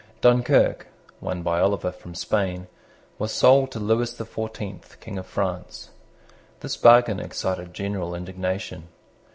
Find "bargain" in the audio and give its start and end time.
6.75-7.19